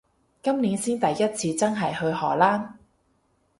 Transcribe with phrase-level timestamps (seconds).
[0.41, 2.71] 今年先第一次真係去荷蘭